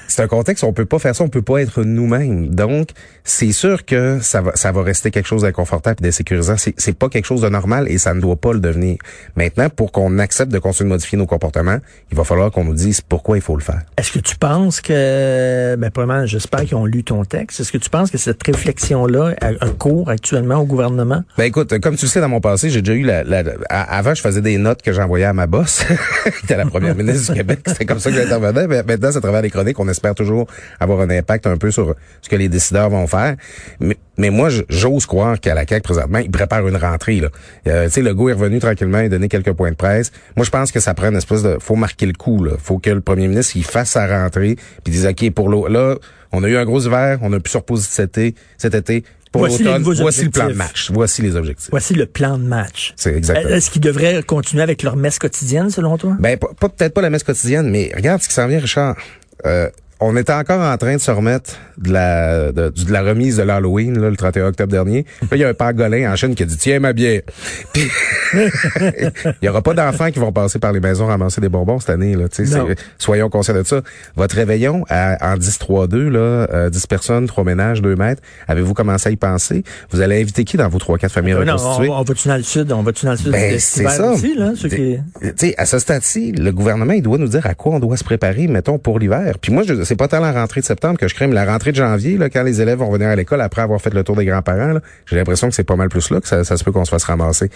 C'est 0.07 0.21
un 0.21 0.27
contexte 0.27 0.63
où 0.63 0.68
on 0.68 0.74
peut 0.74 0.86
pas 0.86 1.00
faire 1.00 1.15
ça, 1.15 1.24
on 1.24 1.30
peut 1.30 1.42
pas 1.42 1.62
être 1.62 1.83
nous-mêmes. 1.83 2.54
Donc, 2.54 2.89
c'est 3.24 3.51
sûr 3.51 3.86
que 3.86 4.19
ça 4.21 4.42
va, 4.42 4.56
ça 4.56 4.71
va 4.71 4.83
rester 4.83 5.12
quelque 5.12 5.27
chose 5.27 5.42
d'inconfortable 5.42 5.98
et 6.01 6.03
d'insécurisant. 6.03 6.55
C'est, 6.58 6.74
c'est 6.77 6.98
pas 6.98 7.10
quelque 7.10 7.25
chose 7.25 7.41
de 7.41 7.50
normal 7.50 7.88
et 7.89 7.98
ça 7.98 8.13
ne 8.13 8.22
doit 8.22 8.36
pas 8.36 8.53
le 8.53 8.60
devenir. 8.60 8.98
Maintenant, 9.36 9.70
pour 9.70 9.91
qu'on 9.91 10.20
accepte 10.20 10.51
de 10.51 10.60
continuer 10.60 10.89
de 10.89 10.93
modifier 10.93 11.17
nos 11.17 11.25
comportements, 11.25 11.79
il 12.12 12.17
va 12.17 12.24
falloir 12.24 12.51
qu'on 12.51 12.63
nous 12.63 12.74
dise 12.74 13.01
pourquoi 13.01 13.38
il 13.38 13.41
faut 13.41 13.55
le 13.55 13.63
faire. 13.63 13.81
Est-ce 13.98 14.12
que 14.12 14.20
tu 14.20 14.36
penses 14.38 14.81
que, 14.81 15.75
ben, 15.75 15.89
probablement, 15.91 16.25
j'espère 16.25 16.62
qu'ils 16.62 16.75
ont 16.75 16.86
lu 16.86 17.03
ton 17.03 17.25
texte. 17.25 17.60
Est-ce 17.60 17.72
que 17.72 17.77
tu 17.77 17.89
penses 17.89 18.12
que 18.12 18.17
cette 18.17 18.41
réflexion-là 18.43 19.36
a 19.41 19.48
un 19.62 19.72
cours 19.72 20.10
actuellement 20.10 20.55
au 20.55 20.65
gouvernement? 20.65 21.24
Ben, 21.38 21.46
écoute, 21.46 21.77
comme 21.79 21.96
tu 21.96 22.05
le 22.05 22.10
sais, 22.10 22.22
dans 22.22 22.29
mon 22.29 22.41
passé, 22.41 22.70
j'ai 22.70 22.81
déjà 22.81 22.93
eu 22.93 23.03
la, 23.03 23.24
avant, 23.70 24.13
je 24.13 24.22
faisais 24.22 24.41
des 24.41 24.58
notes 24.58 24.81
que 24.81 24.93
j'envoyais 24.93 25.25
à 25.25 25.34
ma 25.34 25.48
boss, 25.48 25.84
qui 26.39 26.46
était 26.46 26.58
la 26.58 26.65
première 26.65 26.96
ministre 26.96 27.34
du 27.34 27.39
Québec. 27.39 27.60
C'était 27.65 27.86
comme 27.86 28.00
ça 28.00 28.10
que 28.10 28.15
j'intervenais. 28.15 28.67
Mais 28.67 28.84
maintenant, 28.84 29.10
c'est 29.12 29.17
à 29.17 29.22
travers 29.22 29.41
les 29.41 29.50
chroniques, 29.50 29.79
on 29.79 29.88
espère 29.98 30.16
toujours 30.16 30.48
avoir 30.80 31.01
un 31.01 31.10
impact 31.10 31.48
un 31.48 31.58
peu 31.58 31.72
sur 31.72 31.96
ce 32.22 32.30
que 32.30 32.36
les 32.36 32.50
décideurs 32.50 32.89
vont 32.89 33.08
faire. 33.08 33.36
Mais, 33.80 33.98
mais 34.18 34.30
moi, 34.30 34.50
j'ose 34.70 35.06
croire 35.06 35.39
qu'à 35.39 35.54
la 35.54 35.66
CAQ, 35.68 35.82
présentement, 35.82 36.20
ils 36.20 36.32
préparent 36.32 36.68
une 36.68 36.77
rentrée. 36.77 37.20
Là. 37.20 37.30
Euh, 37.68 37.86
tu 37.86 37.92
sais, 37.92 38.01
le 38.01 38.13
goût 38.13 38.30
est 38.30 38.34
revenu 38.34 38.60
tranquillement 38.60 39.00
et 39.00 39.10
donné 39.10 39.27
quelques 39.27 39.54
points 39.54 39.72
de 39.72 39.75
presse. 39.75 40.12
Moi, 40.36 40.46
je 40.46 40.50
pense 40.50 40.72
que 40.72 40.80
ça 40.80 40.94
prend 40.94 41.10
une 41.10 41.18
espèce 41.18 41.44
de... 41.44 41.58
faut 41.60 41.75
marquer 41.75 42.06
le 42.06 42.13
coup. 42.13 42.44
Là. 42.44 42.54
faut 42.62 42.80
que 42.80 42.89
le 42.89 43.01
premier 43.01 43.27
ministre 43.27 43.56
il 43.56 43.63
fasse 43.63 43.92
sa 43.92 44.08
rentrée 44.08 44.56
puis 44.84 44.92
dise, 44.92 45.06
OK, 45.06 45.30
pour 45.32 45.50
l'eau, 45.50 45.68
là, 45.68 45.96
on 46.32 46.44
a 46.44 46.48
eu 46.48 46.58
un 46.58 46.66
gros 46.66 46.82
hiver, 46.82 47.20
on 47.22 47.32
a 47.34 47.39
pu 47.39 47.50
se 47.50 47.58
reposer 47.58 47.88
cet 47.89 48.18
été. 48.18 48.36
Cet 48.58 48.75
été 48.75 49.04
pour 49.32 49.42
voici, 49.42 49.63
voici 50.01 50.24
le 50.24 50.30
plan 50.30 50.48
de 50.48 50.54
match. 50.54 50.92
Voici 50.92 51.22
les 51.22 51.36
objectifs. 51.36 51.70
Voici 51.70 51.94
le 51.94 52.06
plan 52.06 52.38
de 52.38 52.44
match. 52.44 52.94
C'est 52.96 53.13
exactement. 53.13 53.50
Est-ce 53.50 53.70
qu'ils 53.70 53.82
devraient 53.82 54.24
continuer 54.24 54.63
avec 54.63 54.84
leur 54.84 54.96
messe 54.96 55.20
quotidienne, 55.20 55.70
selon 55.70 55.98
toi? 55.98 56.16
Ben, 56.20 56.38
peut-être 56.38 56.94
pas 56.94 57.01
la 57.01 57.10
messe 57.10 57.24
quotidienne, 57.24 57.70
mais 57.70 57.92
regarde 57.96 58.22
ce 58.22 58.27
qui 58.27 58.34
s'en 58.34 58.48
vient, 58.48 58.60
Richard. 58.60 58.96
Euh, 59.46 59.70
on 60.00 60.16
était 60.16 60.34
encore 60.34 60.62
en 60.62 60.77
train 60.77 60.96
de 60.96 61.01
se 61.01 61.12
remettre 61.12 61.56
de 61.77 61.92
la 61.92 62.51
de, 62.51 62.72
la 62.89 63.01
remise 63.01 63.38
de 63.38 63.44
l'Halloween 63.44 64.00
le 64.00 64.16
31 64.16 64.48
octobre 64.48 64.72
dernier. 64.72 65.04
Puis 65.04 65.30
il 65.32 65.39
y 65.39 65.44
a 65.44 65.50
un 65.50 65.54
pangolin 65.54 66.12
en 66.12 66.16
chaîne 66.16 66.36
qui 66.36 66.44
a 66.44 66.46
dit 66.46 66.58
tiens 66.58 66.80
ma 66.80 66.94
bière. 66.94 67.22
Puis 67.74 67.89
il 68.34 69.12
y 69.42 69.50
aura 69.50 69.62
pas 69.62 69.74
d'enfants 69.74 70.12
qui 70.12 70.20
vont 70.20 70.32
passer 70.32 70.60
par 70.60 70.72
les 70.72 70.80
maisons 70.80 71.08
ramasser 71.08 71.42
des 71.42 71.50
bonbons 71.50 71.80
cette 71.80 71.89
année 71.89 72.16
là, 72.16 72.25
soyons 72.98 73.30
conscients 73.30 73.56
de 73.56 73.63
ça. 73.63 73.82
Votre 74.16 74.36
réveillon 74.36 74.86
à, 74.89 75.34
en 75.34 75.38
10 75.38 75.60
3 75.60 75.88
2 75.88 76.10
là, 76.10 76.70
10 76.70 76.77
euh, 76.77 76.88
personnes, 76.88 77.27
3 77.27 77.44
ménages, 77.44 77.82
2 77.82 77.96
mètres, 77.96 78.22
avez-vous 78.48 78.74
commencé 78.74 79.10
à 79.10 79.12
y 79.12 79.16
penser? 79.16 79.63
Vous 79.92 80.01
allez 80.01 80.22
inviter 80.22 80.44
qui 80.44 80.58
dans 80.58 80.70
vos 80.70 80.80
3 80.80 80.98
4 80.98 81.12
familles 81.12 81.34
reconstituées? 81.34 81.89
on, 81.89 82.04
va-tu 82.04 82.27
dans 82.27 82.38
le 82.38 82.44
sud, 82.44 82.72
on 82.72 82.84
va-tu 82.84 83.06
dans 83.06 83.12
le 83.12 83.18
sud 83.18 83.32
ben, 83.32 83.60
c'est 83.60 83.88
ça. 83.88 84.12
Aussi, 84.12 84.36
là, 84.36 84.51
qui... 84.54 85.56
à 85.58 85.66
ce 85.66 85.80
stade-ci, 85.80 86.32
le 86.34 86.51
gouvernement 86.51 86.94
il 86.94 87.01
doit 87.01 87.18
nous 87.18 87.27
dire 87.27 87.46
à 87.46 87.56
quoi 87.56 87.75
on 87.75 87.80
doit 87.80 87.98
se 87.98 88.04
préparer 88.04 88.48
mettons 88.48 88.77
pour 88.77 89.00
l'hiver. 89.00 89.36
Puis 89.42 89.51
moi 89.51 89.63
je 89.63 89.87
c'est 89.88 89.96
pas 89.96 90.10
tant 90.10 90.20
la 90.20 90.34
rentrée 90.34 90.60
de 90.60 90.65
septembre 90.65 91.00
que 91.00 91.08
je 91.08 91.15
mais 91.22 91.34
la 91.34 91.46
rentrée 91.46 91.72
de 91.72 91.77
janvier, 91.77 92.17
là, 92.17 92.29
quand 92.29 92.44
les 92.44 92.62
élèves 92.62 92.79
vont 92.79 92.91
venir 92.91 93.08
à 93.08 93.15
l'école 93.15 93.41
après 93.41 93.62
avoir 93.62 93.82
fait 93.82 93.94
le 93.94 94.03
tour 94.03 94.15
des 94.17 94.25
grands-parents, 94.25 94.79
j'ai 95.06 95.15
l'impression 95.15 95.48
que 95.48 95.56
c'est 95.56 95.63
pas 95.63 95.77
mal 95.77 95.89
plus 95.89 96.12
là 96.12 96.20
que 96.20 96.27
ça, 96.27 96.44
ça 96.44 96.58
se 96.58 96.63
peut 96.63 96.72
qu'on 96.72 96.86
se 96.86 96.91
fasse 96.91 97.06
ramasser. 97.06 97.50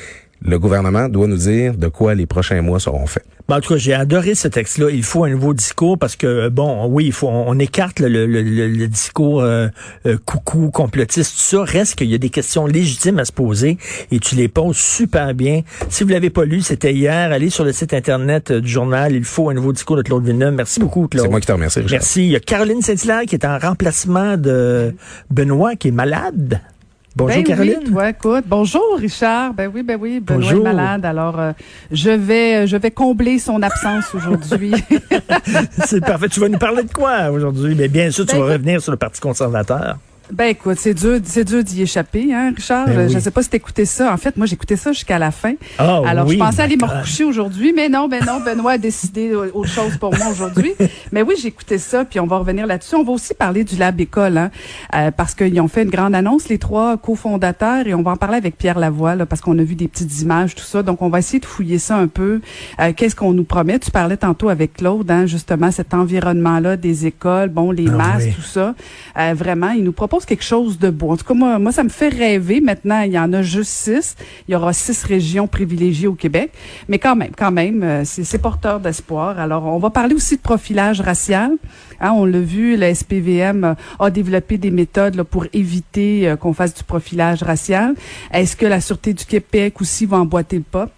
Le 0.44 0.58
gouvernement 0.58 1.08
doit 1.08 1.28
nous 1.28 1.38
dire 1.38 1.78
de 1.78 1.88
quoi 1.88 2.16
les 2.16 2.26
prochains 2.26 2.62
mois 2.62 2.80
seront 2.80 3.06
faits. 3.06 3.26
Ben, 3.48 3.58
en 3.58 3.60
tout 3.60 3.74
cas, 3.74 3.78
j'ai 3.78 3.94
adoré 3.94 4.34
ce 4.34 4.48
texte-là. 4.48 4.90
Il 4.90 5.04
faut 5.04 5.24
un 5.24 5.30
nouveau 5.30 5.54
discours 5.54 5.98
parce 6.00 6.16
que, 6.16 6.50
bon, 6.50 6.88
oui, 6.88 7.06
il 7.06 7.12
faut, 7.12 7.28
on, 7.28 7.60
écarte 7.60 8.00
le, 8.00 8.26
le, 8.26 8.42
le, 8.42 8.88
discours 8.88 9.42
euh, 9.42 9.68
euh, 10.06 10.18
coucou, 10.26 10.72
complotiste, 10.72 11.34
tout 11.36 11.58
ça. 11.58 11.64
Reste 11.64 11.96
qu'il 11.96 12.10
y 12.10 12.16
a 12.16 12.18
des 12.18 12.30
questions 12.30 12.66
légitimes 12.66 13.20
à 13.20 13.26
se 13.26 13.32
poser 13.32 13.78
et 14.12 14.20
tu 14.20 14.36
les 14.36 14.48
poses 14.48 14.78
super 14.78 15.34
bien. 15.36 15.62
Si 15.90 16.04
vous 16.04 16.10
l'avez 16.10 16.30
pas 16.30 16.46
lu, 16.46 16.62
c'était 16.62 16.94
hier. 16.94 17.32
Allez 17.32 17.50
sur 17.50 17.64
le 17.64 17.72
site 17.72 17.94
Internet 17.94 18.52
du 18.52 18.70
journal. 18.70 19.14
Il 19.14 19.26
faut 19.26 19.50
un 19.50 19.54
nouveau 19.54 19.74
discours 19.74 19.98
de 19.98 20.02
Claude 20.02 20.26
Villeneuve. 20.26 20.56
Merci 20.56 20.80
beaucoup, 20.80 21.08
Claude. 21.08 21.26
C'est 21.26 21.32
moi 21.32 21.40
qui 21.40 21.48
te 21.48 21.52
remercie, 21.52 21.80
Richard. 21.80 22.00
Merci. 22.00 22.24
Il 22.24 22.32
y 22.32 22.36
a 22.36 22.40
Caroline 22.40 22.82
Saint-Hilaire 22.82 23.24
qui 23.28 23.36
est 23.36 23.46
en 23.46 23.60
remplacement 23.60 24.38
de 24.38 24.96
Benoît, 25.30 25.76
qui 25.76 25.90
est 25.90 25.92
malade. 25.92 26.62
Bonjour 27.16 27.36
ben 27.36 27.44
Caroline. 27.44 27.80
Oui, 27.86 27.92
toi, 27.92 28.10
écoute. 28.10 28.44
Bonjour 28.48 28.98
Richard. 28.98 29.54
Ben 29.54 29.70
oui, 29.74 29.84
ben 29.84 29.98
oui, 30.00 30.20
Benoît 30.20 30.42
Bonjour. 30.42 30.68
est 30.68 30.74
malade. 30.74 31.06
Alors 31.06 31.40
euh, 31.40 31.52
je 31.92 32.10
vais 32.10 32.68
je 32.68 32.78
vais 32.78 32.92
combler 32.92 33.38
son 33.38 33.62
absence 33.62 34.06
aujourd'hui. 34.16 34.74
C'est 35.86 36.00
parfait. 36.00 36.30
Tu 36.30 36.40
vas 36.40 36.48
nous 36.50 36.58
parler 36.58 36.84
de 36.84 36.92
quoi 36.94 37.30
aujourd'hui? 37.32 37.76
Mais 37.76 37.90
bien 37.90 38.12
sûr, 38.12 38.26
tu 38.26 38.36
ben 38.36 38.42
vas 38.44 38.54
revenir 38.54 38.82
sur 38.82 38.92
le 38.92 38.98
Parti 38.98 39.20
conservateur. 39.20 39.98
Ben 40.32 40.46
écoute, 40.46 40.78
c'est 40.80 40.94
dur, 40.94 41.20
c'est 41.24 41.44
dur 41.44 41.62
d'y 41.64 41.82
échapper, 41.82 42.34
hein, 42.34 42.54
Richard. 42.56 42.86
Ben 42.86 43.10
je 43.10 43.16
ne 43.16 43.20
sais 43.20 43.32
pas 43.32 43.44
si 43.44 43.50
t'écoutais 43.50 43.86
ça. 43.86 44.14
En 44.14 44.18
fait, 44.18 44.38
moi, 44.38 44.46
j'écoutais 44.46 44.78
ça 44.78 44.94
jusqu'à 44.94 45.20
la 45.20 45.32
fin. 45.32 45.54
Oh, 45.80 46.04
Alors, 46.06 46.28
je 46.30 46.38
pensais 46.38 46.62
aller 46.62 46.78
me 46.78 46.86
recoucher 46.86 47.26
aujourd'hui, 47.26 47.74
mais 47.74 47.90
non, 47.90 48.08
ben 48.08 48.24
non, 48.26 48.40
Benoît 48.40 48.74
a 48.74 48.78
décidé 48.78 49.36
autre 49.36 49.70
chose 49.70 49.98
pour 49.98 50.16
moi 50.16 50.28
aujourd'hui. 50.32 50.74
mais 51.12 51.22
oui, 51.22 51.36
j'écoutais 51.42 51.78
ça, 51.78 52.06
puis 52.06 52.20
on 52.22 52.28
va 52.28 52.38
revenir 52.38 52.66
là-dessus. 52.66 52.96
On 52.96 53.04
va 53.04 53.12
aussi 53.12 53.34
parler 53.34 53.66
du 53.66 53.76
Lab 53.76 54.00
École, 54.00 54.38
hein, 54.38 54.52
euh, 54.96 55.12
parce 55.12 55.36
qu'ils 55.36 55.60
ont 55.60 55.68
fait 55.68 55.84
une 55.84 55.90
grande 55.90 56.16
annonce, 56.16 56.48
les 56.48 56.60
trois 56.60 56.96
cofondateurs, 56.98 57.86
et 57.88 57.94
on 57.94 58.02
va 58.02 58.12
en 58.12 58.18
parler 58.18 58.38
avec 58.38 58.58
Pierre 58.58 58.80
Lavoie, 58.80 59.16
là, 59.16 59.26
parce 59.26 59.42
qu'on 59.42 59.58
a 59.60 59.64
vu 59.64 59.76
des 59.76 59.90
petites 59.90 60.22
images, 60.22 60.56
tout 60.56 60.64
ça. 60.64 60.82
Donc, 60.82 61.02
on 61.02 61.10
va 61.10 61.20
essayer 61.20 61.40
de 61.40 61.46
fouiller 61.46 61.78
ça 61.78 61.98
un 61.98 62.08
peu. 62.08 62.40
Euh, 62.80 62.94
Qu'est-ce 62.96 63.16
qu'on 63.16 63.34
nous 63.34 63.44
promet? 63.44 63.80
Tu 63.80 63.92
parlais 63.92 64.18
tantôt 64.18 64.48
avec 64.48 64.76
Claude, 64.76 65.10
hein, 65.12 65.26
justement, 65.26 65.72
cet 65.72 65.94
environnement-là 65.94 66.78
des 66.78 67.06
écoles, 67.06 67.50
bon, 67.50 67.72
les 67.72 67.88
ah 67.90 67.92
masques, 67.92 68.36
tout 68.36 68.42
ça. 68.42 68.76
Euh, 69.18 69.34
vraiment, 69.36 69.72
ils 69.72 69.84
nous 69.84 69.92
proposent 69.92 70.21
quelque 70.26 70.44
chose 70.44 70.78
de 70.80 70.92
en 71.02 71.18
tout 71.18 71.26
cas, 71.26 71.34
moi, 71.34 71.72
ça 71.72 71.84
me 71.84 71.90
fait 71.90 72.10
rêver. 72.10 72.62
Maintenant, 72.62 73.02
il 73.02 73.12
y 73.12 73.20
en 73.20 73.34
a 73.34 73.42
juste 73.42 73.72
six. 73.72 74.16
Il 74.48 74.52
y 74.52 74.56
aura 74.56 74.74
six 74.74 75.04
régions 75.04 75.48
privilégiées 75.48 76.08
au 76.08 76.14
Québec. 76.14 76.52
Mais 76.88 77.00
quand 77.00 77.16
même, 77.16 77.32
quand 77.36 77.52
même, 77.52 77.84
euh, 77.84 78.04
c'est 78.06 78.38
porteur 78.38 78.80
d'espoir. 78.80 79.40
Alors, 79.40 79.66
on 79.66 79.80
va 79.80 79.90
parler 79.90 80.14
aussi 80.14 80.38
de 80.38 80.42
profilage 80.42 81.02
racial. 81.02 81.52
Hein, 82.00 82.12
on 82.16 82.26
l'a 82.26 82.40
vu, 82.40 82.76
la 82.76 82.94
SPVM 82.94 83.76
a 84.00 84.10
développé 84.10 84.58
des 84.58 84.72
méthodes 84.72 85.22
pour 85.24 85.46
éviter 85.54 86.28
euh, 86.28 86.36
qu'on 86.36 86.54
fasse 86.54 86.74
du 86.74 86.84
profilage 86.84 87.44
racial. 87.44 87.96
Est-ce 88.32 88.56
que 88.56 88.66
la 88.66 88.82
Sûreté 88.82 89.14
du 89.14 89.26
Québec 89.26 89.82
aussi 89.82 90.06
va 90.06 90.18
emboîter 90.18 90.58
le 90.58 90.64
pas? 90.64 90.90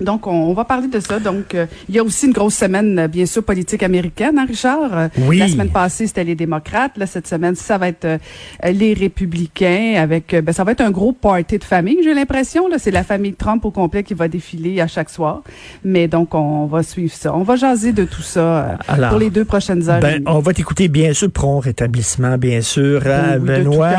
Donc, 0.00 0.26
on, 0.26 0.52
va 0.54 0.64
parler 0.64 0.88
de 0.88 0.98
ça. 0.98 1.20
Donc, 1.20 1.54
euh, 1.54 1.66
il 1.88 1.94
y 1.94 1.98
a 2.00 2.02
aussi 2.02 2.26
une 2.26 2.32
grosse 2.32 2.54
semaine, 2.54 2.98
euh, 2.98 3.08
bien 3.08 3.26
sûr, 3.26 3.44
politique 3.44 3.82
américaine, 3.82 4.38
hein, 4.38 4.46
Richard? 4.46 4.90
Euh, 4.92 5.08
oui. 5.18 5.38
La 5.38 5.46
semaine 5.46 5.68
passée, 5.68 6.08
c'était 6.08 6.24
les 6.24 6.34
démocrates. 6.34 6.96
Là, 6.96 7.06
cette 7.06 7.28
semaine, 7.28 7.54
ça 7.54 7.78
va 7.78 7.88
être 7.88 8.18
les 8.64 8.94
républicains 8.94 9.94
avec, 9.96 10.34
ben, 10.34 10.52
ça 10.52 10.64
va 10.64 10.72
être 10.72 10.80
un 10.80 10.90
gros 10.90 11.12
party 11.12 11.58
de 11.58 11.64
famille, 11.64 11.98
j'ai 12.02 12.14
l'impression. 12.14 12.66
Là, 12.68 12.78
c'est 12.78 12.90
la 12.90 13.04
famille 13.04 13.34
Trump 13.34 13.64
au 13.64 13.70
complet 13.70 14.02
qui 14.02 14.14
va 14.14 14.26
défiler 14.26 14.80
à 14.80 14.88
chaque 14.88 15.10
soir. 15.10 15.42
Mais 15.84 16.08
donc, 16.08 16.34
on 16.34 16.66
va 16.66 16.82
suivre 16.82 17.12
ça. 17.12 17.34
On 17.34 17.44
va 17.44 17.54
jaser 17.54 17.92
de 17.92 18.04
tout 18.04 18.22
ça 18.22 18.78
pour 19.08 19.18
les 19.18 19.30
deux 19.30 19.44
prochaines 19.44 19.88
heures. 19.88 20.00
Ben, 20.00 20.22
on 20.26 20.40
va 20.40 20.52
t'écouter, 20.52 20.88
bien 20.88 21.12
sûr, 21.12 21.30
prompt 21.30 21.60
rétablissement, 21.60 22.36
bien 22.36 22.62
sûr, 22.62 23.02
oui, 23.04 23.38
Benoît. 23.38 23.94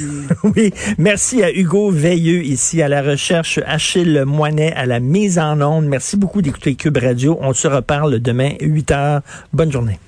oui. 0.56 0.72
Merci 0.98 1.42
à 1.42 1.52
Hugo 1.52 1.90
Veilleux 1.90 2.44
ici 2.44 2.80
à 2.80 2.88
la 2.88 3.02
recherche, 3.02 3.58
Achille 3.66 4.22
Moinet 4.24 4.72
à 4.74 4.86
la 4.86 5.00
mise 5.00 5.31
en 5.38 5.60
ondes. 5.60 5.86
Merci 5.86 6.16
beaucoup 6.16 6.42
d'écouter 6.42 6.74
Cube 6.74 6.98
Radio. 6.98 7.38
On 7.40 7.52
se 7.52 7.68
reparle 7.68 8.20
demain, 8.20 8.52
8 8.60 8.90
heures. 8.90 9.20
Bonne 9.52 9.72
journée. 9.72 9.98